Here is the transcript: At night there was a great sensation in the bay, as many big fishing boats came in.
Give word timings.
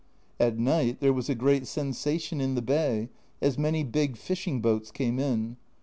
At 0.39 0.57
night 0.57 0.99
there 0.99 1.13
was 1.13 1.29
a 1.29 1.35
great 1.35 1.67
sensation 1.67 2.41
in 2.41 2.55
the 2.55 2.63
bay, 2.63 3.09
as 3.39 3.59
many 3.59 3.83
big 3.83 4.17
fishing 4.17 4.59
boats 4.59 4.89
came 4.89 5.19
in. 5.19 5.57